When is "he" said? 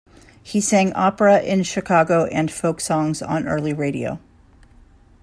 0.41-0.61